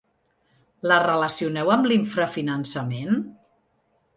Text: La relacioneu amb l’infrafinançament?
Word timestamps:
La 0.91 0.97
relacioneu 1.03 1.71
amb 1.75 1.91
l’infrafinançament? 1.91 3.25